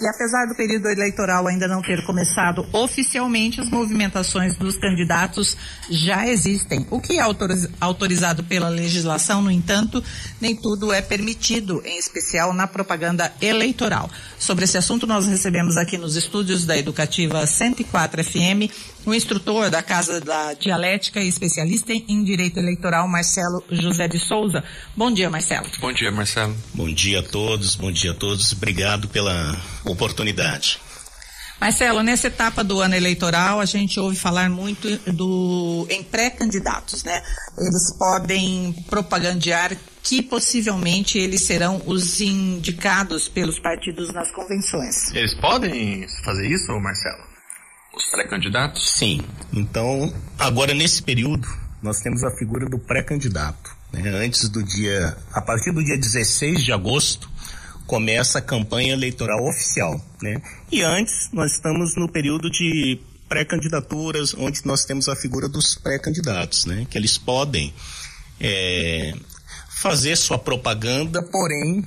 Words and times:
E 0.00 0.06
apesar 0.06 0.46
do 0.46 0.54
período 0.54 0.88
eleitoral 0.88 1.48
ainda 1.48 1.66
não 1.66 1.82
ter 1.82 2.04
começado 2.04 2.64
oficialmente, 2.72 3.60
as 3.60 3.68
movimentações 3.68 4.56
dos 4.56 4.78
candidatos 4.78 5.56
já 5.90 6.26
existem. 6.26 6.86
O 6.88 7.00
que 7.00 7.18
é 7.18 7.22
autorizado 7.80 8.44
pela 8.44 8.68
legislação, 8.68 9.42
no 9.42 9.50
entanto, 9.50 10.02
nem 10.40 10.54
tudo 10.54 10.92
é 10.92 11.02
permitido, 11.02 11.82
em 11.84 11.98
especial 11.98 12.52
na 12.54 12.68
propaganda 12.68 13.32
eleitoral. 13.42 14.08
Sobre 14.38 14.64
esse 14.64 14.78
assunto, 14.78 15.04
nós 15.04 15.26
recebemos 15.26 15.76
aqui 15.76 15.98
nos 15.98 16.14
estúdios 16.14 16.64
da 16.64 16.78
Educativa 16.78 17.44
104 17.44 18.22
FM 18.22 18.70
o 19.08 19.14
instrutor 19.14 19.70
da 19.70 19.82
Casa 19.82 20.20
da 20.20 20.52
Dialética 20.52 21.20
e 21.20 21.28
especialista 21.28 21.92
em 21.92 22.22
Direito 22.22 22.58
Eleitoral, 22.58 23.08
Marcelo 23.08 23.64
José 23.70 24.06
de 24.06 24.18
Souza. 24.18 24.62
Bom 24.94 25.10
dia, 25.10 25.30
Marcelo. 25.30 25.66
Bom 25.80 25.92
dia, 25.92 26.12
Marcelo. 26.12 26.54
Bom 26.74 26.92
dia 26.92 27.20
a 27.20 27.22
todos, 27.22 27.74
bom 27.74 27.90
dia 27.90 28.10
a 28.10 28.14
todos. 28.14 28.52
Obrigado 28.52 29.08
pela 29.08 29.56
oportunidade. 29.92 30.80
Marcelo, 31.60 32.04
nessa 32.04 32.28
etapa 32.28 32.62
do 32.62 32.80
ano 32.80 32.94
eleitoral, 32.94 33.60
a 33.60 33.64
gente 33.64 33.98
ouve 33.98 34.16
falar 34.16 34.48
muito 34.48 34.88
do 35.12 35.86
em 35.90 36.04
pré-candidatos, 36.04 37.02
né? 37.02 37.20
Eles 37.58 37.92
podem 37.98 38.72
propagandear 38.88 39.76
que 40.00 40.22
possivelmente 40.22 41.18
eles 41.18 41.42
serão 41.42 41.82
os 41.84 42.20
indicados 42.20 43.28
pelos 43.28 43.58
partidos 43.58 44.12
nas 44.12 44.30
convenções. 44.30 45.12
Eles 45.12 45.34
podem 45.34 46.06
fazer 46.24 46.48
isso, 46.48 46.72
Marcelo? 46.78 47.24
Os 47.92 48.04
pré-candidatos? 48.06 48.90
Sim. 48.92 49.20
Então, 49.52 50.14
agora 50.38 50.72
nesse 50.72 51.02
período, 51.02 51.48
nós 51.82 52.00
temos 52.00 52.22
a 52.22 52.30
figura 52.30 52.66
do 52.66 52.78
pré-candidato. 52.78 53.76
Né? 53.92 54.08
Antes 54.10 54.48
do 54.48 54.62
dia, 54.62 55.16
a 55.32 55.40
partir 55.40 55.72
do 55.72 55.82
dia 55.82 55.98
16 55.98 56.62
de 56.62 56.72
agosto, 56.72 57.28
começa 57.88 58.38
a 58.38 58.42
campanha 58.42 58.92
eleitoral 58.92 59.48
oficial. 59.48 59.98
Né? 60.22 60.40
E 60.70 60.82
antes, 60.82 61.30
nós 61.32 61.52
estamos 61.52 61.96
no 61.96 62.06
período 62.06 62.50
de 62.50 63.00
pré-candidaturas, 63.28 64.34
onde 64.34 64.64
nós 64.64 64.84
temos 64.84 65.08
a 65.08 65.16
figura 65.16 65.48
dos 65.48 65.74
pré-candidatos, 65.74 66.66
né? 66.66 66.86
que 66.88 66.98
eles 66.98 67.16
podem 67.16 67.74
é, 68.38 69.14
fazer 69.70 70.16
sua 70.16 70.38
propaganda, 70.38 71.22
porém 71.22 71.82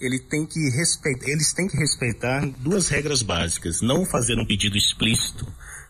ele 0.00 0.18
tem 0.18 0.46
que 0.46 0.58
respeitar, 0.70 1.28
eles 1.28 1.52
têm 1.52 1.68
que 1.68 1.76
respeitar 1.76 2.46
duas 2.58 2.88
regras 2.88 3.22
básicas: 3.22 3.80
não 3.82 4.04
fazer 4.04 4.38
um 4.38 4.46
pedido 4.46 4.76
explícito 4.76 5.46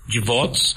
de 0.06 0.20
votos 0.20 0.76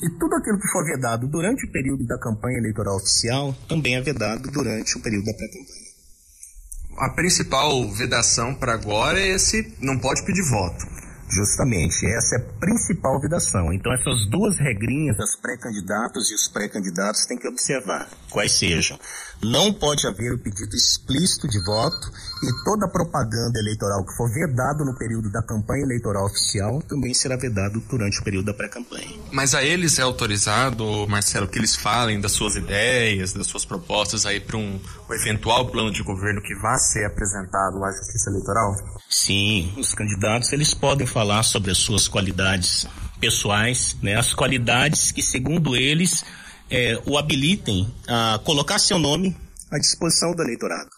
e 0.00 0.10
tudo 0.18 0.34
aquilo 0.34 0.58
que 0.58 0.68
for 0.68 0.84
vedado 0.84 1.26
durante 1.28 1.64
o 1.64 1.72
período 1.72 2.04
da 2.06 2.18
campanha 2.18 2.58
eleitoral 2.58 2.96
oficial 2.96 3.54
também 3.68 3.94
é 3.94 4.00
vedado 4.00 4.50
durante 4.50 4.96
o 4.98 5.00
período 5.00 5.26
da 5.26 5.34
pré-campanha. 5.34 5.95
A 6.98 7.10
principal 7.10 7.86
vedação 7.92 8.54
para 8.54 8.72
agora 8.72 9.20
é 9.20 9.28
esse 9.28 9.76
não 9.80 9.98
pode 9.98 10.24
pedir 10.24 10.42
voto. 10.48 10.86
Justamente, 11.28 12.06
essa 12.06 12.36
é 12.36 12.38
a 12.38 12.58
principal 12.60 13.20
vedação. 13.20 13.72
Então, 13.72 13.92
essas 13.92 14.30
duas 14.30 14.56
regrinhas, 14.58 15.18
as 15.18 15.36
pré-candidatos 15.36 16.30
e 16.30 16.34
os 16.34 16.48
pré-candidatos 16.48 17.26
têm 17.26 17.36
que 17.36 17.48
observar, 17.48 18.08
quais 18.30 18.52
sejam. 18.52 18.98
Não 19.42 19.72
pode 19.72 20.06
haver 20.06 20.32
o 20.32 20.38
pedido 20.38 20.74
explícito 20.74 21.46
de 21.46 21.62
voto 21.64 22.10
e 22.42 22.64
toda 22.64 22.88
propaganda 22.88 23.58
eleitoral 23.58 24.04
que 24.04 24.16
for 24.16 24.32
vedado 24.32 24.84
no 24.84 24.94
período 24.94 25.30
da 25.30 25.42
campanha 25.42 25.82
eleitoral 25.82 26.26
oficial 26.26 26.82
também 26.82 27.12
será 27.12 27.36
vedado 27.36 27.80
durante 27.88 28.20
o 28.20 28.24
período 28.24 28.46
da 28.46 28.54
pré-campanha. 28.54 29.18
Mas 29.30 29.54
a 29.54 29.62
eles 29.62 29.98
é 29.98 30.02
autorizado, 30.02 31.06
Marcelo, 31.08 31.48
que 31.48 31.58
eles 31.58 31.76
falem 31.76 32.20
das 32.20 32.32
suas 32.32 32.56
ideias, 32.56 33.32
das 33.32 33.46
suas 33.46 33.64
propostas 33.64 34.26
aí 34.26 34.40
para 34.40 34.56
um, 34.56 34.80
um 35.08 35.14
eventual 35.14 35.66
plano 35.66 35.92
de 35.92 36.02
governo 36.02 36.40
que 36.42 36.54
vá 36.54 36.76
ser 36.78 37.04
apresentado 37.04 37.84
à 37.84 37.92
Justiça 37.92 38.30
Eleitoral? 38.30 38.74
Sim, 39.08 39.72
os 39.78 39.94
candidatos 39.94 40.52
eles 40.52 40.74
podem 40.74 41.06
falar 41.06 41.42
sobre 41.42 41.70
as 41.70 41.78
suas 41.78 42.08
qualidades 42.08 42.86
pessoais, 43.20 43.96
né, 44.02 44.16
as 44.16 44.34
qualidades 44.34 45.10
que 45.10 45.22
segundo 45.22 45.74
eles 45.74 46.24
é, 46.70 47.00
o 47.06 47.16
habilitem 47.16 47.92
a 48.08 48.40
colocar 48.44 48.78
seu 48.78 48.98
nome 48.98 49.36
à 49.70 49.78
disposição 49.78 50.34
do 50.34 50.42
eleitorado. 50.42 50.90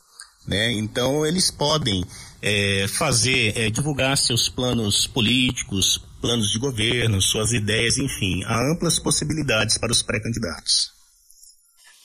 Né? 0.47 0.73
Então 0.73 1.27
eles 1.27 1.51
podem 1.51 2.05
é, 2.41 2.87
fazer, 2.89 3.57
é, 3.57 3.71
divulgar 3.71 4.17
seus 4.17 4.49
planos 4.49 5.07
políticos, 5.07 6.03
planos 6.21 6.51
de 6.51 6.59
governo, 6.59 7.21
suas 7.21 7.53
ideias, 7.53 7.99
enfim, 7.99 8.43
há 8.45 8.71
amplas 8.71 8.99
possibilidades 8.99 9.79
para 9.79 9.93
os 9.93 10.03
pré-candidatos. 10.03 10.98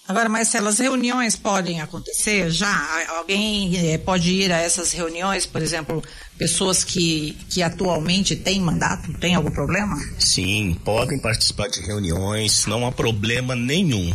Agora, 0.06 0.28
Marcelo, 0.28 0.68
as 0.68 0.80
reuniões 0.80 1.38
podem 1.38 1.80
acontecer 1.80 2.52
já? 2.52 3.06
Alguém 3.18 3.94
é, 3.94 3.98
pode 3.98 4.32
ir 4.32 4.52
a 4.52 4.58
essas 4.58 4.92
reuniões, 4.92 5.46
por 5.46 5.62
exemplo, 5.62 6.04
pessoas 6.38 6.84
que, 6.84 7.38
que 7.50 7.64
atualmente 7.64 8.36
têm 8.36 8.60
mandato, 8.60 9.14
tem 9.14 9.34
algum 9.34 9.52
problema? 9.52 9.98
Sim, 10.20 10.78
podem 10.84 11.20
participar 11.20 11.70
de 11.70 11.80
reuniões, 11.80 12.66
não 12.66 12.86
há 12.86 12.92
problema 12.92 13.56
nenhum. 13.56 14.14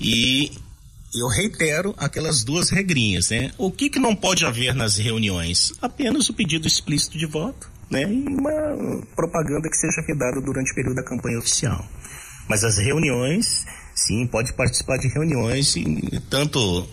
E 0.00 0.50
eu 1.14 1.28
reitero 1.28 1.94
aquelas 1.98 2.42
duas 2.42 2.70
regrinhas, 2.70 3.28
né? 3.28 3.52
O 3.58 3.70
que, 3.70 3.90
que 3.90 3.98
não 3.98 4.16
pode 4.16 4.46
haver 4.46 4.74
nas 4.74 4.96
reuniões? 4.96 5.74
Apenas 5.82 6.30
o 6.30 6.34
pedido 6.34 6.66
explícito 6.66 7.18
de 7.18 7.26
voto, 7.26 7.70
né? 7.90 8.02
E 8.02 8.28
uma 8.28 9.02
propaganda 9.14 9.68
que 9.68 9.76
seja 9.76 10.02
vedada 10.06 10.40
durante 10.40 10.72
o 10.72 10.74
período 10.74 10.96
da 10.96 11.04
campanha 11.04 11.38
oficial. 11.38 11.84
Mas 12.48 12.64
as 12.64 12.78
reuniões 12.78 13.66
Sim, 13.98 14.28
pode 14.28 14.52
participar 14.52 14.96
de 14.96 15.08
reuniões, 15.08 15.74
tanto 16.30 16.88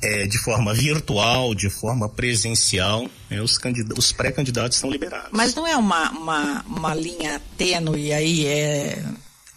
é, 0.00 0.26
de 0.26 0.38
forma 0.38 0.72
virtual, 0.72 1.54
de 1.54 1.68
forma 1.68 2.08
presencial, 2.08 3.06
né, 3.30 3.42
os, 3.42 3.58
os 3.98 4.12
pré-candidatos 4.12 4.78
são 4.78 4.90
liberados. 4.90 5.28
Mas 5.30 5.54
não 5.54 5.66
é 5.66 5.76
uma, 5.76 6.10
uma, 6.10 6.64
uma 6.66 6.94
linha 6.94 7.38
tênue 7.58 8.14
aí, 8.14 8.46
é, 8.46 9.04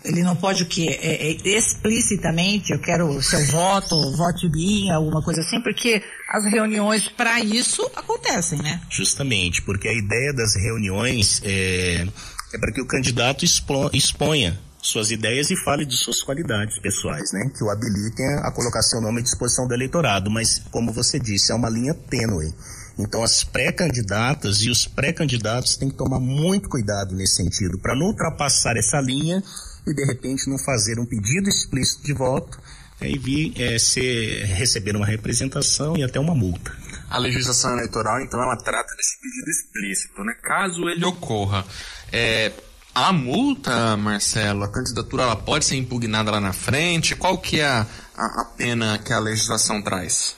ele 0.04 0.22
não 0.22 0.36
pode 0.36 0.64
o 0.64 0.66
quê? 0.66 1.00
É, 1.02 1.32
é, 1.32 1.58
explicitamente, 1.58 2.74
eu 2.74 2.82
quero 2.82 3.08
o 3.08 3.24
seu 3.24 3.44
voto, 3.46 3.96
vote 4.18 4.46
em 4.46 4.92
alguma 4.92 5.24
coisa 5.24 5.40
assim, 5.40 5.62
porque 5.62 6.04
as 6.30 6.44
reuniões 6.44 7.08
para 7.08 7.40
isso 7.40 7.90
acontecem, 7.96 8.62
né? 8.62 8.82
Justamente, 8.90 9.62
porque 9.62 9.88
a 9.88 9.94
ideia 9.94 10.34
das 10.34 10.56
reuniões 10.56 11.42
é, 11.42 12.06
é 12.54 12.58
para 12.58 12.74
que 12.74 12.82
o 12.82 12.86
candidato 12.86 13.46
exponha 13.46 14.60
suas 14.88 15.12
ideias 15.12 15.50
e 15.50 15.56
fale 15.56 15.86
de 15.86 15.98
suas 15.98 16.22
qualidades 16.22 16.80
pessoais, 16.80 17.32
né? 17.34 17.50
Que 17.56 17.64
o 17.64 17.70
habilitem 17.70 18.40
a 18.44 18.52
colocar 18.52 18.82
seu 18.82 19.02
nome 19.02 19.20
à 19.20 19.24
disposição 19.24 19.68
do 19.68 19.74
eleitorado, 19.74 20.30
mas 20.30 20.60
como 20.72 20.94
você 20.94 21.20
disse, 21.20 21.52
é 21.52 21.56
uma 21.56 21.70
linha 21.70 21.94
tênue. 21.94 22.54
Então 22.98 23.24
as 23.24 23.44
pré-candidatas 23.44 24.62
e 24.62 24.70
os 24.70 24.88
pré-candidatos 24.88 25.76
têm 25.76 25.90
que 25.90 25.98
tomar 25.98 26.20
muito 26.20 26.70
cuidado 26.70 27.16
nesse 27.16 27.36
sentido, 27.36 27.78
para 27.80 27.96
não 27.96 28.08
ultrapassar 28.08 28.78
essa 28.78 29.02
linha 29.02 29.44
e 29.86 29.94
de 29.94 30.06
repente 30.06 30.50
não 30.50 30.58
fazer 30.58 31.00
um 31.00 31.06
pedido 31.06 31.50
explícito 31.50 32.04
de 32.04 32.14
voto 32.14 32.58
é, 33.02 33.10
e 33.10 33.18
vir 33.18 33.54
é, 33.62 33.78
ser, 33.78 34.46
receber 34.46 34.96
uma 34.96 35.06
representação 35.06 35.98
e 35.98 36.04
até 36.04 36.20
uma 36.20 36.34
multa. 36.34 36.72
A 37.10 37.18
legislação 37.18 37.74
eleitoral, 37.74 38.22
então, 38.22 38.42
ela 38.42 38.56
trata 38.56 38.96
desse 38.96 39.20
pedido 39.22 39.50
explícito, 39.50 40.24
né? 40.24 40.34
Caso 40.42 40.90
ele 40.90 41.06
ocorra, 41.06 41.66
é, 42.12 42.52
a 42.96 43.12
multa, 43.12 43.98
Marcelo, 43.98 44.64
a 44.64 44.72
candidatura 44.72 45.24
ela 45.24 45.36
pode 45.36 45.66
ser 45.66 45.76
impugnada 45.76 46.32
lá 46.32 46.40
na 46.40 46.54
frente? 46.54 47.14
Qual 47.14 47.38
que 47.38 47.60
é 47.60 47.66
a, 47.66 47.86
a, 48.16 48.42
a 48.42 48.46
pena 48.58 48.98
que 48.98 49.12
a 49.12 49.20
legislação 49.20 49.82
traz? 49.82 50.34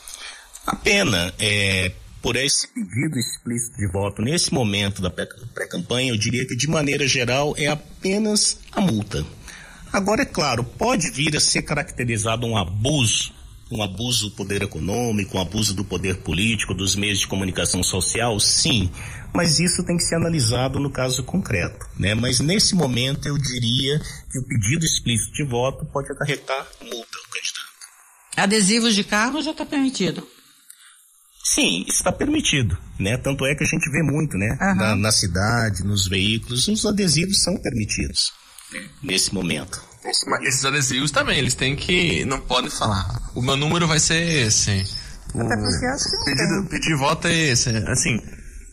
A 0.65 0.75
pena 0.75 1.31
é 1.37 1.91
por 2.19 2.35
esse 2.35 2.67
pedido 2.69 3.19
explícito 3.19 3.77
de 3.77 3.87
voto 3.87 4.23
nesse 4.23 4.51
momento 4.51 5.03
da 5.03 5.11
pré-campanha, 5.11 6.11
eu 6.11 6.17
diria 6.17 6.47
que 6.47 6.55
de 6.55 6.67
maneira 6.67 7.07
geral 7.07 7.53
é 7.55 7.67
apenas 7.67 8.57
a 8.71 8.81
multa. 8.81 9.23
Agora, 9.93 10.23
é 10.23 10.25
claro, 10.25 10.63
pode 10.63 11.11
vir 11.11 11.37
a 11.37 11.39
ser 11.39 11.61
caracterizado 11.61 12.45
um 12.47 12.57
abuso 12.57 13.36
um 13.71 13.83
abuso 13.83 14.29
do 14.29 14.35
poder 14.35 14.61
econômico, 14.61 15.37
um 15.37 15.41
abuso 15.41 15.73
do 15.73 15.83
poder 15.83 16.17
político, 16.17 16.73
dos 16.73 16.95
meios 16.95 17.19
de 17.19 17.27
comunicação 17.27 17.83
social, 17.83 18.39
sim, 18.39 18.89
mas 19.33 19.59
isso 19.59 19.83
tem 19.85 19.97
que 19.97 20.03
ser 20.03 20.15
analisado 20.15 20.79
no 20.79 20.89
caso 20.89 21.23
concreto, 21.23 21.85
né? 21.97 22.15
Mas 22.15 22.39
nesse 22.39 22.75
momento 22.75 23.27
eu 23.27 23.37
diria 23.37 23.99
que 24.31 24.39
o 24.39 24.43
pedido 24.47 24.85
explícito 24.85 25.33
de 25.33 25.43
voto 25.43 25.85
pode 25.85 26.11
acarretar 26.11 26.67
multa 26.81 27.17
ao 27.17 27.31
candidato. 27.31 27.67
Adesivos 28.35 28.95
de 28.95 29.03
carro 29.03 29.41
já 29.41 29.51
está 29.51 29.65
permitido? 29.65 30.27
Sim, 31.43 31.85
está 31.87 32.11
permitido, 32.11 32.77
né? 32.99 33.17
Tanto 33.17 33.45
é 33.45 33.55
que 33.55 33.63
a 33.63 33.67
gente 33.67 33.89
vê 33.89 34.03
muito, 34.03 34.37
né? 34.37 34.57
Uhum. 34.61 34.75
Na, 34.75 34.95
na 34.95 35.11
cidade, 35.11 35.83
nos 35.83 36.07
veículos, 36.07 36.67
os 36.67 36.85
adesivos 36.85 37.41
são 37.41 37.57
permitidos 37.57 38.33
nesse 39.01 39.33
momento. 39.33 39.81
Mas 40.27 40.41
esses 40.43 40.65
adesivos 40.65 41.11
também, 41.11 41.37
eles 41.37 41.53
têm 41.53 41.75
que. 41.75 42.23
Não 42.25 42.39
podem 42.39 42.69
falar. 42.69 43.31
O 43.35 43.41
meu 43.41 43.57
número 43.57 43.87
vai 43.87 43.99
ser 43.99 44.47
esse. 44.47 44.85
Até 45.35 45.57
porque 45.57 45.85
acho 45.85 46.05
que 46.09 46.25
pedido, 46.25 46.69
pedir 46.69 46.95
voto 46.95 47.27
é 47.27 47.33
esse. 47.33 47.69
Assim, 47.69 48.21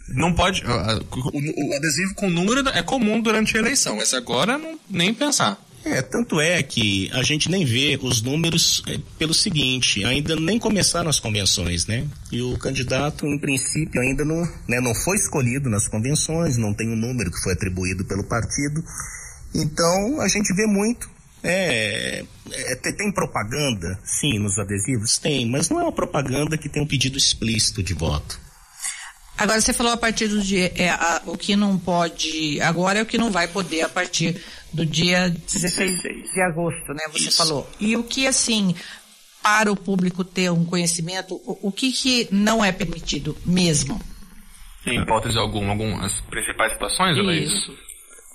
Não 0.09 0.33
pode. 0.33 0.63
O, 0.65 0.71
o, 0.71 1.77
adesivo 1.77 2.15
com 2.15 2.31
número 2.31 2.69
é 2.69 2.83
comum 2.83 3.21
durante 3.21 3.57
a 3.57 3.61
eleição, 3.61 3.97
mas 3.97 4.15
agora 4.15 4.57
não, 4.57 4.79
nem 4.89 5.13
pensar. 5.13 5.59
É, 5.85 6.01
tanto 6.01 6.41
é 6.41 6.63
que 6.63 7.11
a 7.13 7.23
gente 7.23 7.51
nem 7.51 7.65
vê 7.65 7.99
os 8.01 8.23
números 8.23 8.83
é, 8.87 8.99
pelo 9.19 9.35
seguinte, 9.35 10.03
ainda 10.03 10.35
nem 10.35 10.59
começaram 10.59 11.11
as 11.11 11.21
convenções, 11.21 11.87
né? 11.87 12.07
E 12.33 12.41
o 12.41 12.57
candidato, 12.57 13.27
em 13.27 13.39
princípio, 13.39 14.01
ainda 14.01 14.25
não, 14.25 14.41
né, 14.67 14.81
não 14.81 14.95
foi 14.95 15.17
escolhido 15.17 15.69
nas 15.69 15.87
convenções, 15.87 16.57
não 16.57 16.73
tem 16.73 16.89
o 16.89 16.93
um 16.93 16.97
número 16.97 17.31
que 17.31 17.39
foi 17.43 17.53
atribuído 17.53 18.03
pelo 18.07 18.25
partido. 18.25 18.83
Então, 19.55 20.23
a 20.23 20.29
gente 20.29 20.55
vê 20.55 20.67
muito. 20.67 21.14
É, 21.47 22.25
é, 22.53 22.75
tem 22.77 23.13
propaganda, 23.13 23.99
sim, 24.03 24.39
nos 24.39 24.59
adesivos? 24.59 25.19
Tem, 25.19 25.47
mas 25.47 25.69
não 25.69 25.79
é 25.79 25.83
uma 25.83 25.93
propaganda 25.93 26.57
que 26.57 26.71
tem 26.71 26.83
um 26.83 26.87
pedido 26.87 27.19
explícito 27.19 27.83
de 27.83 27.93
voto. 27.93 28.41
Agora 29.37 29.61
você 29.61 29.73
falou 29.73 29.93
a 29.93 29.97
partir 29.97 30.29
do 30.29 30.41
dia, 30.41 30.73
é, 30.77 30.89
a, 30.89 31.23
o 31.27 31.37
que 31.37 31.55
não 31.55 31.79
pode, 31.79 32.61
agora 32.63 33.01
é 33.01 33.03
o 33.03 33.07
que 33.07 33.19
não 33.19 33.31
vai 33.31 33.47
poder 33.49 33.83
a 33.83 33.89
partir 33.89 34.41
do 34.73 34.87
dia 34.87 35.29
16 35.29 36.03
de 36.33 36.41
agosto, 36.41 36.95
né? 36.95 37.03
Você 37.13 37.29
Isso. 37.29 37.37
falou. 37.37 37.69
E 37.79 37.97
o 37.97 38.05
que 38.05 38.27
assim, 38.27 38.75
para 39.43 39.71
o 39.71 39.77
público 39.77 40.25
ter 40.25 40.51
um 40.51 40.65
conhecimento, 40.65 41.35
o, 41.45 41.69
o 41.69 41.73
que, 41.73 41.93
que 41.93 42.29
não 42.31 42.65
é 42.65 42.73
permitido 42.73 43.37
mesmo? 43.45 44.01
Em 44.87 45.01
hipótese 45.01 45.37
alguma, 45.37 45.73
algumas 45.73 46.13
principais 46.23 46.73
situações, 46.73 47.17
Isso. 47.19 47.77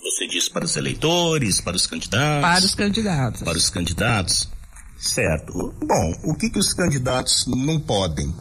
Você 0.01 0.28
diz 0.28 0.50
para 0.50 0.66
os 0.66 0.75
eleitores, 0.75 1.62
para 1.62 1.75
os 1.75 1.86
candidatos? 1.86 2.42
Para 2.42 2.66
os 2.66 2.75
candidatos. 2.75 3.42
Para 3.42 3.57
os 3.57 3.69
candidatos. 3.69 4.50
Certo. 4.98 5.74
Bom, 5.81 6.19
o 6.24 6.36
que, 6.36 6.50
que 6.50 6.60
os 6.60 6.74
candidatos 6.74 7.46
não 7.48 7.80
podem 7.80 8.34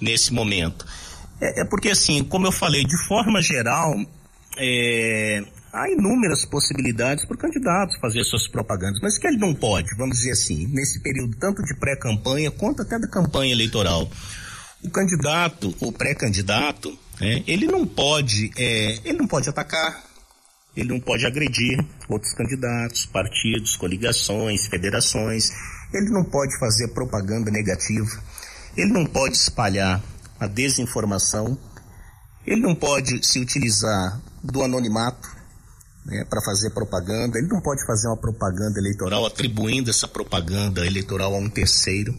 nesse 0.00 0.32
momento? 0.32 0.86
É, 1.40 1.62
é 1.62 1.64
porque, 1.64 1.90
assim, 1.90 2.24
como 2.24 2.46
eu 2.46 2.52
falei, 2.52 2.84
de 2.84 2.96
forma 3.06 3.40
geral, 3.42 3.94
é, 4.56 5.44
há 5.72 5.90
inúmeras 5.90 6.44
possibilidades 6.44 7.24
para 7.24 7.34
o 7.34 7.38
candidato 7.38 7.98
fazer 8.00 8.24
suas 8.24 8.48
propagandas, 8.48 9.00
mas 9.02 9.18
que 9.18 9.26
ele 9.26 9.36
não 9.38 9.54
pode, 9.54 9.94
vamos 9.96 10.18
dizer 10.18 10.32
assim, 10.32 10.66
nesse 10.68 11.00
período 11.00 11.36
tanto 11.36 11.62
de 11.62 11.74
pré-campanha 11.74 12.50
quanto 12.50 12.82
até 12.82 12.98
da 12.98 13.08
campanha 13.08 13.52
eleitoral. 13.52 14.10
O 14.82 14.90
candidato, 14.90 15.74
o 15.80 15.92
pré-candidato, 15.92 16.98
é, 17.20 17.42
ele 17.46 17.66
não 17.66 17.86
pode, 17.86 18.50
é, 18.56 18.98
ele 19.04 19.18
não 19.18 19.26
pode 19.26 19.48
atacar, 19.48 20.09
ele 20.76 20.88
não 20.88 21.00
pode 21.00 21.26
agredir 21.26 21.84
outros 22.08 22.32
candidatos, 22.34 23.06
partidos, 23.06 23.76
coligações, 23.76 24.66
federações, 24.66 25.50
ele 25.92 26.10
não 26.10 26.24
pode 26.24 26.58
fazer 26.58 26.88
propaganda 26.88 27.50
negativa, 27.50 28.22
ele 28.76 28.92
não 28.92 29.04
pode 29.04 29.36
espalhar 29.36 30.02
a 30.40 30.46
desinformação. 30.46 31.58
Ele 32.46 32.62
não 32.62 32.74
pode 32.74 33.24
se 33.26 33.38
utilizar 33.38 34.18
do 34.42 34.62
anonimato 34.62 35.28
né, 36.06 36.24
para 36.24 36.40
fazer 36.40 36.70
propaganda, 36.70 37.38
ele 37.38 37.48
não 37.48 37.60
pode 37.60 37.84
fazer 37.86 38.08
uma 38.08 38.16
propaganda 38.16 38.78
eleitoral 38.78 39.26
atribuindo 39.26 39.90
essa 39.90 40.08
propaganda 40.08 40.86
eleitoral 40.86 41.34
a 41.34 41.38
um 41.38 41.50
terceiro. 41.50 42.18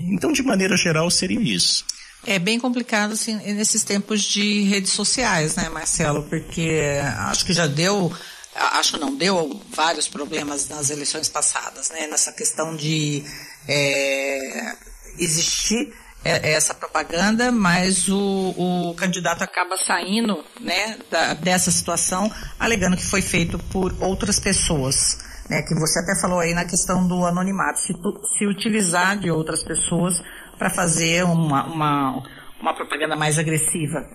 Então, 0.00 0.32
de 0.32 0.42
maneira 0.42 0.76
geral, 0.76 1.10
seria 1.10 1.40
isso. 1.40 1.84
É 2.26 2.38
bem 2.38 2.60
complicado 2.60 3.12
assim, 3.12 3.34
nesses 3.54 3.82
tempos 3.82 4.22
de 4.22 4.62
redes 4.62 4.92
sociais, 4.92 5.56
né, 5.56 5.68
Marcelo? 5.70 6.22
Porque 6.24 7.00
acho 7.28 7.46
que 7.46 7.52
já 7.52 7.66
deu, 7.66 8.12
acho 8.54 8.98
não, 8.98 9.14
deu 9.16 9.60
vários 9.70 10.06
problemas 10.06 10.68
nas 10.68 10.90
eleições 10.90 11.28
passadas, 11.28 11.88
né? 11.90 12.06
Nessa 12.06 12.32
questão 12.32 12.76
de 12.76 13.24
é, 13.66 14.74
existir 15.18 15.92
é 16.22 16.52
essa 16.52 16.74
propaganda, 16.74 17.50
mas 17.50 18.08
o, 18.08 18.54
o 18.90 18.94
candidato 18.94 19.42
acaba 19.42 19.76
saindo 19.78 20.44
né, 20.60 20.98
da, 21.10 21.32
dessa 21.32 21.70
situação, 21.70 22.30
alegando 22.58 22.96
que 22.96 23.06
foi 23.06 23.22
feito 23.22 23.58
por 23.70 23.94
outras 24.00 24.38
pessoas. 24.38 25.18
Né, 25.48 25.62
que 25.62 25.74
você 25.74 25.98
até 25.98 26.14
falou 26.20 26.38
aí 26.38 26.54
na 26.54 26.64
questão 26.64 27.08
do 27.08 27.24
anonimato, 27.24 27.80
se, 27.80 27.92
se 28.38 28.46
utilizar 28.46 29.18
de 29.18 29.30
outras 29.30 29.64
pessoas 29.64 30.22
para 30.60 30.68
fazer 30.68 31.24
uma, 31.24 31.64
uma, 31.64 32.22
uma 32.60 32.74
propaganda 32.74 33.16
mais 33.16 33.38
agressiva, 33.38 34.06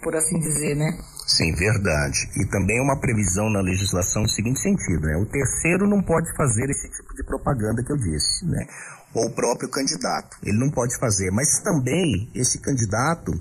por 0.00 0.14
assim 0.14 0.38
dizer, 0.38 0.76
né? 0.76 0.96
Sim, 1.26 1.52
verdade. 1.56 2.30
E 2.36 2.46
também 2.46 2.80
uma 2.80 3.00
previsão 3.00 3.50
na 3.50 3.60
legislação 3.60 4.22
no 4.22 4.28
seguinte 4.28 4.60
sentido, 4.60 5.00
né? 5.02 5.16
O 5.16 5.26
terceiro 5.26 5.88
não 5.88 6.00
pode 6.00 6.32
fazer 6.36 6.70
esse 6.70 6.88
tipo 6.88 7.12
de 7.16 7.24
propaganda 7.24 7.82
que 7.82 7.90
eu 7.90 7.96
disse, 7.96 8.46
né? 8.46 8.64
ou 9.12 9.26
o 9.26 9.30
próprio 9.30 9.68
candidato. 9.68 10.36
Ele 10.44 10.56
não 10.58 10.70
pode 10.70 10.96
fazer, 10.98 11.32
mas 11.32 11.60
também 11.60 12.30
esse 12.32 12.60
candidato, 12.60 13.32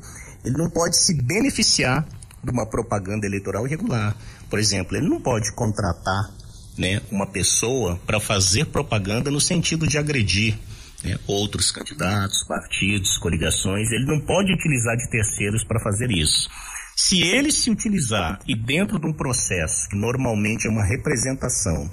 ele 0.44 0.58
não 0.58 0.70
pode 0.70 0.98
se 0.98 1.14
beneficiar 1.14 2.08
de 2.44 2.50
uma 2.50 2.66
propaganda 2.66 3.28
eleitoral 3.28 3.68
irregular. 3.68 4.16
Por 4.50 4.58
exemplo, 4.58 4.98
ele 4.98 5.08
não 5.08 5.22
pode 5.22 5.52
contratar 5.52 6.32
né, 6.78 7.02
uma 7.12 7.28
pessoa 7.28 8.00
para 8.08 8.20
fazer 8.20 8.66
propaganda 8.68 9.30
no 9.30 9.42
sentido 9.42 9.86
de 9.86 9.98
agredir 9.98 10.58
né, 11.08 11.18
outros 11.28 11.72
candidatos, 11.72 12.44
partidos, 12.44 13.18
coligações. 13.18 13.92
Ele 13.92 14.06
não 14.06 14.20
pode 14.20 14.54
utilizar 14.54 14.98
de 14.98 15.10
terceiros 15.10 15.64
para 15.64 15.80
fazer 15.80 16.12
isso. 16.12 16.50
Se 16.96 17.22
ele 17.22 17.52
se 17.52 17.70
utilizar 17.70 18.40
e 18.48 18.56
dentro 18.56 19.00
de 19.00 19.08
um 19.08 19.14
processo 19.14 19.88
que 19.90 19.96
normalmente 19.96 20.68
é 20.68 20.70
uma 20.70 20.84
representação 20.84 21.90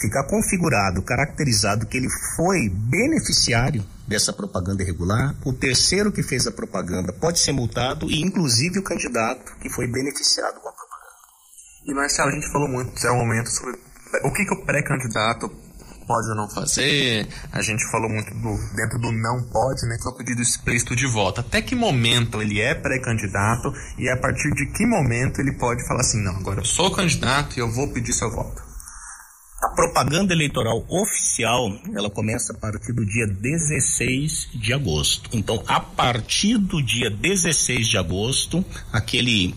ficar 0.00 0.24
configurado, 0.24 1.02
caracterizado 1.02 1.86
que 1.86 1.96
ele 1.96 2.08
foi 2.34 2.68
beneficiário 2.68 3.84
dessa 4.08 4.32
propaganda 4.32 4.82
irregular, 4.82 5.36
o 5.44 5.52
terceiro 5.52 6.10
que 6.10 6.22
fez 6.22 6.46
a 6.46 6.50
propaganda 6.50 7.12
pode 7.12 7.38
ser 7.38 7.52
multado 7.52 8.10
e 8.10 8.20
inclusive 8.20 8.80
o 8.80 8.82
candidato 8.82 9.54
que 9.60 9.70
foi 9.70 9.86
beneficiado 9.86 10.60
com 10.60 10.68
a 10.68 10.72
propaganda. 10.72 11.12
E 11.86 11.94
Marcelo, 11.94 12.30
a 12.30 12.32
gente 12.32 12.50
falou 12.50 12.68
muito 12.68 12.90
até 12.96 13.10
o 13.10 13.16
momento 13.16 13.48
sobre 13.48 13.78
o 14.24 14.32
que, 14.32 14.44
que 14.44 14.54
o 14.54 14.64
pré-candidato 14.64 15.48
pode 16.06 16.28
ou 16.28 16.34
não 16.34 16.48
fazer. 16.48 17.26
A 17.52 17.62
gente 17.62 17.84
falou 17.90 18.08
muito 18.08 18.32
do, 18.34 18.76
dentro 18.76 18.98
do 18.98 19.12
não 19.12 19.42
pode, 19.50 19.86
né? 19.86 19.96
Que 20.00 20.06
é 20.06 20.10
o 20.10 20.14
pedido 20.14 20.42
explícito 20.42 20.94
de 20.94 21.06
voto. 21.06 21.40
Até 21.40 21.62
que 21.62 21.74
momento 21.74 22.40
ele 22.40 22.60
é 22.60 22.74
pré-candidato 22.74 23.72
e 23.98 24.08
a 24.08 24.16
partir 24.16 24.50
de 24.54 24.66
que 24.72 24.86
momento 24.86 25.40
ele 25.40 25.52
pode 25.52 25.86
falar 25.86 26.00
assim, 26.00 26.22
não, 26.22 26.36
agora 26.36 26.60
eu 26.60 26.64
sou 26.64 26.90
candidato 26.90 27.56
e 27.56 27.60
eu 27.60 27.70
vou 27.70 27.88
pedir 27.88 28.12
seu 28.12 28.30
voto. 28.30 28.72
A 29.62 29.68
propaganda 29.68 30.34
eleitoral 30.34 30.84
oficial, 30.88 31.70
ela 31.94 32.10
começa 32.10 32.52
a 32.52 32.56
partir 32.56 32.92
do 32.92 33.06
dia 33.06 33.28
16 33.28 34.48
de 34.54 34.72
agosto. 34.72 35.30
Então, 35.32 35.62
a 35.68 35.78
partir 35.78 36.58
do 36.58 36.82
dia 36.82 37.08
16 37.08 37.86
de 37.86 37.96
agosto, 37.96 38.64
aquele 38.92 39.54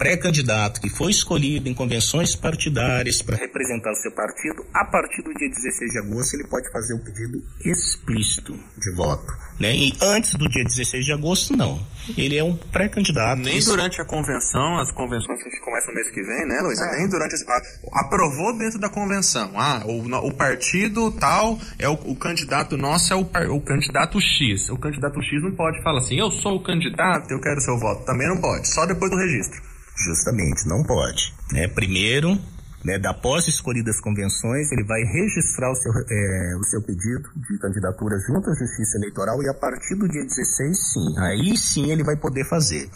pré-candidato 0.00 0.80
que 0.80 0.88
foi 0.88 1.10
escolhido 1.10 1.68
em 1.68 1.74
convenções 1.74 2.34
partidárias 2.34 3.20
para 3.20 3.36
representar 3.36 3.92
o 3.92 3.96
seu 3.96 4.10
partido, 4.12 4.64
a 4.72 4.86
partir 4.86 5.20
do 5.20 5.34
dia 5.34 5.50
16 5.50 5.92
de 5.92 5.98
agosto 5.98 6.34
ele 6.36 6.44
pode 6.44 6.72
fazer 6.72 6.94
o 6.94 7.04
pedido 7.04 7.44
explícito 7.62 8.58
de 8.78 8.96
voto. 8.96 9.30
Né? 9.60 9.76
E 9.76 9.92
antes 10.00 10.34
do 10.36 10.48
dia 10.48 10.64
16 10.64 11.04
de 11.04 11.12
agosto, 11.12 11.54
não. 11.54 11.86
Ele 12.16 12.38
é 12.38 12.42
um 12.42 12.56
pré-candidato. 12.56 13.42
Nem 13.42 13.62
durante 13.62 14.00
a 14.00 14.04
convenção, 14.06 14.78
as 14.78 14.90
convenções 14.90 15.42
que 15.42 15.60
começam 15.60 15.90
no 15.90 15.96
mês 15.96 16.10
que 16.10 16.22
vem, 16.22 16.46
né, 16.46 16.60
Luiz? 16.62 16.80
É. 16.80 16.96
Nem 16.96 17.06
durante. 17.06 17.34
A, 17.46 18.00
aprovou 18.00 18.56
dentro 18.56 18.78
da 18.78 18.88
convenção. 18.88 19.52
Ah, 19.54 19.82
o, 19.84 20.28
o 20.28 20.32
partido 20.32 21.12
tal 21.12 21.58
é 21.78 21.86
o, 21.86 21.92
o 21.92 22.16
candidato 22.16 22.74
nosso, 22.78 23.12
é 23.12 23.16
o, 23.16 23.28
o 23.54 23.60
candidato 23.60 24.18
X. 24.18 24.70
O 24.70 24.78
candidato 24.78 25.20
X 25.22 25.42
não 25.42 25.54
pode 25.54 25.82
falar 25.82 25.98
assim, 25.98 26.18
eu 26.18 26.30
sou 26.30 26.56
o 26.56 26.62
candidato, 26.62 27.30
eu 27.30 27.40
quero 27.42 27.60
seu 27.60 27.78
voto. 27.78 28.06
Também 28.06 28.28
não 28.28 28.40
pode, 28.40 28.66
só 28.66 28.86
depois 28.86 29.10
do 29.10 29.18
registro. 29.18 29.69
Justamente, 30.04 30.66
não 30.66 30.82
pode. 30.82 31.34
Né? 31.52 31.68
Primeiro, 31.68 32.38
né, 32.84 32.98
da 32.98 33.12
posse 33.12 33.50
escolhidas 33.50 33.96
as 33.96 34.00
convenções, 34.00 34.72
ele 34.72 34.84
vai 34.84 35.02
registrar 35.02 35.70
o 35.70 35.74
seu, 35.74 35.92
é, 35.92 36.56
o 36.56 36.64
seu 36.64 36.82
pedido 36.82 37.28
de 37.36 37.58
candidatura 37.58 38.16
junto 38.26 38.48
à 38.50 38.54
Justiça 38.54 38.96
Eleitoral 38.98 39.42
e 39.42 39.48
a 39.48 39.54
partir 39.54 39.94
do 39.96 40.08
dia 40.08 40.22
16, 40.22 40.92
sim, 40.92 41.18
aí 41.18 41.56
sim 41.56 41.90
ele 41.90 42.02
vai 42.02 42.16
poder 42.16 42.44
fazer. 42.48 42.88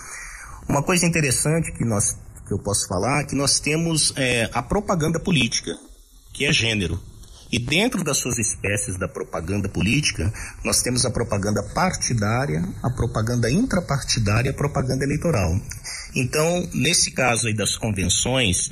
Uma 0.68 0.82
coisa 0.82 1.04
interessante 1.04 1.72
que, 1.72 1.84
nós, 1.84 2.16
que 2.46 2.54
eu 2.54 2.58
posso 2.58 2.88
falar 2.88 3.20
é 3.20 3.24
que 3.24 3.36
nós 3.36 3.60
temos 3.60 4.14
é, 4.16 4.48
a 4.52 4.62
propaganda 4.62 5.20
política, 5.20 5.76
que 6.32 6.46
é 6.46 6.52
gênero. 6.52 6.98
E 7.52 7.58
dentro 7.58 8.02
das 8.02 8.18
suas 8.18 8.38
espécies 8.38 8.98
da 8.98 9.08
propaganda 9.08 9.68
política, 9.68 10.32
nós 10.64 10.82
temos 10.82 11.04
a 11.04 11.10
propaganda 11.10 11.62
partidária, 11.74 12.62
a 12.82 12.90
propaganda 12.90 13.50
intrapartidária 13.50 14.50
a 14.50 14.54
propaganda 14.54 15.04
eleitoral. 15.04 15.58
Então, 16.14 16.68
nesse 16.72 17.10
caso 17.10 17.46
aí 17.46 17.54
das 17.54 17.76
convenções, 17.76 18.70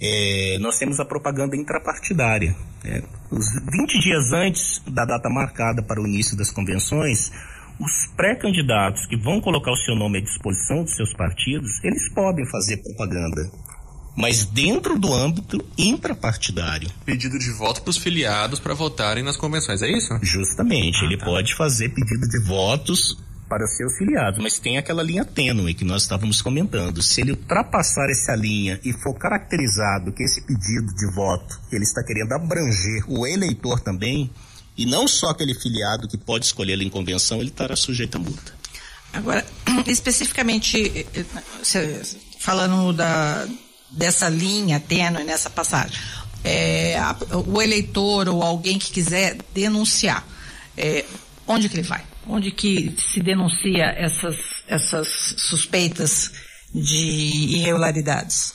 é, 0.00 0.58
nós 0.60 0.78
temos 0.78 0.98
a 0.98 1.04
propaganda 1.04 1.56
intrapartidária. 1.56 2.56
Né? 2.82 3.02
Os 3.30 3.46
20 3.54 4.00
dias 4.00 4.32
antes 4.32 4.82
da 4.86 5.04
data 5.04 5.28
marcada 5.28 5.82
para 5.82 6.00
o 6.00 6.06
início 6.06 6.36
das 6.36 6.50
convenções, 6.50 7.30
os 7.78 8.06
pré-candidatos 8.16 9.06
que 9.06 9.16
vão 9.16 9.40
colocar 9.40 9.72
o 9.72 9.76
seu 9.76 9.94
nome 9.94 10.18
à 10.18 10.20
disposição 10.20 10.82
dos 10.82 10.94
seus 10.94 11.12
partidos, 11.14 11.82
eles 11.82 12.08
podem 12.12 12.46
fazer 12.46 12.78
propaganda 12.78 13.50
mas 14.16 14.44
dentro 14.44 14.98
do 14.98 15.12
âmbito 15.12 15.64
intrapartidário. 15.76 16.90
Pedido 17.04 17.38
de 17.38 17.50
voto 17.50 17.82
para 17.82 17.90
os 17.90 17.96
filiados 17.96 18.60
para 18.60 18.74
votarem 18.74 19.24
nas 19.24 19.36
convenções, 19.36 19.82
é 19.82 19.90
isso? 19.90 20.18
Justamente, 20.22 21.02
ah, 21.02 21.06
ele 21.06 21.16
tá. 21.16 21.24
pode 21.24 21.54
fazer 21.54 21.88
pedido 21.88 22.28
de 22.28 22.38
votos 22.46 23.16
para 23.48 23.66
seus 23.66 23.98
filiados, 23.98 24.42
mas 24.42 24.58
tem 24.58 24.78
aquela 24.78 25.02
linha 25.02 25.26
tênue 25.26 25.74
que 25.74 25.84
nós 25.84 26.02
estávamos 26.02 26.40
comentando. 26.40 27.02
Se 27.02 27.20
ele 27.20 27.32
ultrapassar 27.32 28.08
essa 28.10 28.34
linha 28.34 28.80
e 28.82 28.94
for 28.94 29.14
caracterizado 29.14 30.10
que 30.10 30.22
esse 30.22 30.40
pedido 30.40 30.86
de 30.94 31.14
voto 31.14 31.60
ele 31.70 31.84
está 31.84 32.02
querendo 32.02 32.32
abranger 32.32 33.04
o 33.08 33.26
eleitor 33.26 33.80
também, 33.80 34.30
e 34.76 34.86
não 34.86 35.06
só 35.06 35.30
aquele 35.30 35.54
filiado 35.54 36.08
que 36.08 36.16
pode 36.16 36.46
escolher 36.46 36.80
em 36.80 36.88
convenção, 36.88 37.40
ele 37.40 37.50
estará 37.50 37.76
sujeito 37.76 38.16
a 38.16 38.20
multa. 38.20 38.54
Agora, 39.12 39.44
especificamente, 39.86 41.06
falando 42.40 42.94
da, 42.94 43.46
dessa 43.92 44.28
linha 44.28 44.80
tênue 44.80 45.24
nessa 45.24 45.50
passagem, 45.50 45.98
é, 46.44 46.98
a, 46.98 47.16
o 47.46 47.60
eleitor 47.60 48.28
ou 48.28 48.42
alguém 48.42 48.78
que 48.78 48.90
quiser 48.90 49.36
denunciar, 49.54 50.26
é, 50.76 51.04
onde 51.46 51.68
que 51.68 51.76
ele 51.76 51.86
vai? 51.86 52.02
Onde 52.26 52.50
que 52.50 52.94
se 53.12 53.20
denuncia 53.20 53.84
essas, 53.96 54.36
essas 54.68 55.08
suspeitas 55.38 56.32
de 56.74 57.56
irregularidades? 57.56 58.54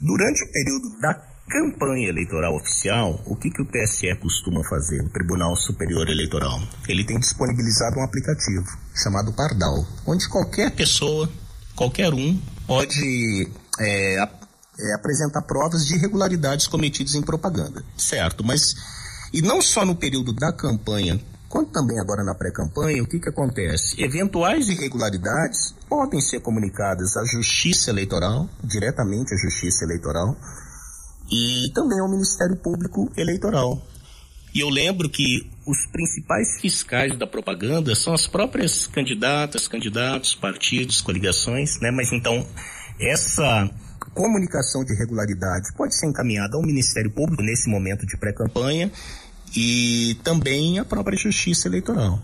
Durante 0.00 0.44
o 0.44 0.52
período 0.52 1.00
da 1.00 1.14
campanha 1.48 2.08
eleitoral 2.08 2.54
oficial, 2.54 3.20
o 3.26 3.34
que, 3.34 3.50
que 3.50 3.62
o 3.62 3.66
TSE 3.66 4.14
costuma 4.20 4.62
fazer, 4.68 5.00
o 5.00 5.08
Tribunal 5.08 5.56
Superior 5.56 6.08
Eleitoral? 6.08 6.60
Ele 6.86 7.04
tem 7.04 7.18
disponibilizado 7.18 7.98
um 7.98 8.04
aplicativo 8.04 8.66
chamado 8.94 9.32
Pardal, 9.32 9.86
onde 10.06 10.28
qualquer 10.28 10.70
pessoa, 10.70 11.28
qualquer 11.74 12.12
um, 12.12 12.38
pode 12.66 13.50
é, 13.80 14.28
é, 14.78 14.94
apresentar 14.94 15.42
provas 15.42 15.86
de 15.86 15.94
irregularidades 15.94 16.66
cometidas 16.66 17.14
em 17.14 17.22
propaganda. 17.22 17.84
Certo, 17.96 18.44
mas 18.44 18.74
e 19.32 19.42
não 19.42 19.60
só 19.60 19.84
no 19.84 19.94
período 19.94 20.32
da 20.32 20.52
campanha, 20.52 21.20
quanto 21.48 21.70
também 21.70 21.98
agora 21.98 22.24
na 22.24 22.34
pré-campanha, 22.34 23.02
o 23.02 23.06
que, 23.06 23.18
que 23.18 23.28
acontece? 23.28 24.00
Eventuais 24.02 24.68
irregularidades 24.68 25.74
podem 25.88 26.20
ser 26.20 26.40
comunicadas 26.40 27.16
à 27.16 27.24
Justiça 27.24 27.90
Eleitoral, 27.90 28.48
diretamente 28.62 29.34
à 29.34 29.36
Justiça 29.36 29.84
Eleitoral, 29.84 30.36
e 31.30 31.70
também 31.74 32.00
ao 32.00 32.08
Ministério 32.08 32.56
Público 32.56 33.10
Eleitoral. 33.16 33.82
E 34.54 34.60
eu 34.60 34.70
lembro 34.70 35.10
que 35.10 35.50
os 35.66 35.86
principais 35.92 36.58
fiscais 36.58 37.18
da 37.18 37.26
propaganda 37.26 37.94
são 37.94 38.14
as 38.14 38.26
próprias 38.26 38.86
candidatas, 38.86 39.68
candidatos, 39.68 40.34
partidos, 40.34 41.02
coligações, 41.02 41.78
né? 41.80 41.90
Mas 41.90 42.12
então, 42.12 42.46
essa 42.98 43.70
comunicação 44.18 44.84
de 44.84 44.92
irregularidade 44.92 45.72
pode 45.76 45.94
ser 45.94 46.08
encaminhada 46.08 46.56
ao 46.56 46.62
Ministério 46.62 47.08
Público 47.08 47.40
nesse 47.40 47.70
momento 47.70 48.04
de 48.04 48.16
pré-campanha 48.16 48.90
e 49.56 50.18
também 50.24 50.80
à 50.80 50.84
própria 50.84 51.16
Justiça 51.16 51.68
Eleitoral. 51.68 52.20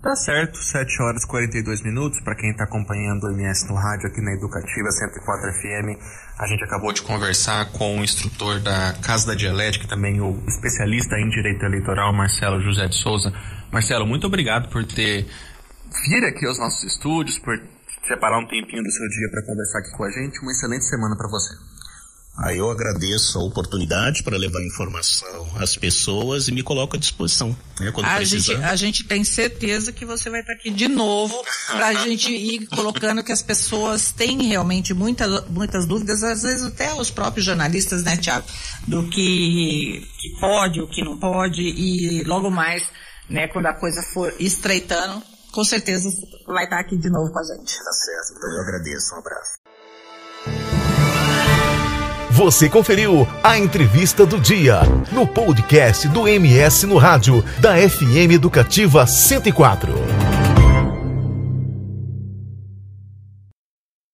Tá 0.00 0.14
certo, 0.14 0.56
7 0.56 1.02
horas 1.02 1.24
e 1.24 1.26
42 1.26 1.82
minutos. 1.82 2.20
Para 2.20 2.36
quem 2.36 2.52
está 2.52 2.64
acompanhando 2.64 3.24
o 3.24 3.32
MS 3.32 3.68
no 3.68 3.74
rádio 3.74 4.08
aqui 4.08 4.22
na 4.22 4.32
Educativa 4.32 4.90
104 4.90 5.52
FM, 5.52 6.00
a 6.38 6.46
gente 6.46 6.64
acabou 6.64 6.92
de 6.92 7.02
conversar 7.02 7.70
com 7.72 7.98
o 7.98 8.04
instrutor 8.04 8.60
da 8.60 8.94
Casa 9.02 9.26
da 9.26 9.34
Dialética, 9.34 9.88
também 9.88 10.20
o 10.20 10.40
especialista 10.46 11.16
em 11.18 11.28
direito 11.28 11.66
eleitoral, 11.66 12.14
Marcelo 12.14 12.62
José 12.62 12.86
de 12.86 12.94
Souza. 12.94 13.30
Marcelo, 13.70 14.06
muito 14.06 14.26
obrigado 14.26 14.70
por 14.70 14.86
ter 14.86 15.26
vir 16.08 16.24
aqui 16.24 16.46
aos 16.46 16.58
nossos 16.58 16.84
estúdios, 16.84 17.38
por 17.38 17.60
separar 18.06 18.38
um 18.38 18.46
tempinho 18.46 18.82
do 18.82 18.90
seu 18.90 19.08
dia 19.08 19.30
para 19.30 19.46
conversar 19.46 19.78
aqui 19.78 19.90
com 19.96 20.04
a 20.04 20.10
gente. 20.10 20.40
Uma 20.40 20.52
excelente 20.52 20.84
semana 20.84 21.16
para 21.16 21.28
você. 21.28 21.54
Aí 22.42 22.56
eu 22.56 22.70
agradeço 22.70 23.38
a 23.38 23.42
oportunidade 23.42 24.22
para 24.22 24.36
levar 24.38 24.62
informação 24.62 25.46
às 25.56 25.76
pessoas 25.76 26.48
e 26.48 26.52
me 26.52 26.62
coloco 26.62 26.96
à 26.96 26.98
disposição. 26.98 27.54
Né, 27.78 27.90
quando 27.92 28.06
a, 28.06 28.16
precisar. 28.16 28.54
gente, 28.54 28.64
a 28.64 28.76
gente 28.76 29.04
tem 29.04 29.22
certeza 29.24 29.92
que 29.92 30.06
você 30.06 30.30
vai 30.30 30.40
estar 30.40 30.54
aqui 30.54 30.70
de 30.70 30.88
novo 30.88 31.34
para 31.66 31.88
a 31.88 31.94
gente 32.02 32.32
ir 32.32 32.66
colocando 32.68 33.22
que 33.22 33.32
as 33.32 33.42
pessoas 33.42 34.10
têm 34.12 34.42
realmente 34.44 34.94
muitas, 34.94 35.46
muitas 35.48 35.84
dúvidas, 35.84 36.22
às 36.22 36.42
vezes 36.42 36.64
até 36.64 36.94
os 36.94 37.10
próprios 37.10 37.44
jornalistas, 37.44 38.02
né, 38.04 38.16
Tiago, 38.16 38.46
do 38.88 39.06
que, 39.08 40.08
que 40.18 40.40
pode, 40.40 40.80
o 40.80 40.88
que 40.88 41.04
não 41.04 41.18
pode, 41.18 41.60
e 41.60 42.24
logo 42.24 42.50
mais, 42.50 42.82
né, 43.28 43.48
quando 43.48 43.66
a 43.66 43.74
coisa 43.74 44.02
for 44.02 44.32
estreitando, 44.38 45.22
com 45.52 45.64
certeza 45.64 46.08
vai 46.46 46.64
estar 46.64 46.80
aqui 46.80 46.96
de 46.96 47.10
novo 47.10 47.32
com 47.32 47.38
a 47.38 47.44
gente. 47.44 47.76
Tá 47.82 47.92
certo, 47.92 48.34
então 48.36 48.50
eu 48.50 48.60
agradeço, 48.62 49.14
um 49.14 49.18
abraço. 49.18 49.60
Você 52.30 52.68
conferiu 52.70 53.28
a 53.42 53.58
entrevista 53.58 54.24
do 54.24 54.40
dia 54.40 54.80
no 55.12 55.26
podcast 55.26 56.08
do 56.08 56.26
MS 56.26 56.86
no 56.86 56.96
rádio 56.96 57.44
da 57.60 57.76
FM 57.76 58.32
Educativa 58.32 59.06
104. 59.06 60.29